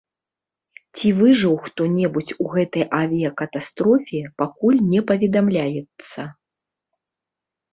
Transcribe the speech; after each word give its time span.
Ці 0.95 1.09
выжыў 1.19 1.51
хто-небудзь 1.65 2.33
у 2.45 2.47
гэтай 2.55 2.83
авіякатастрофе, 3.01 4.21
пакуль 4.43 4.79
не 4.95 5.01
паведамляецца. 5.13 6.21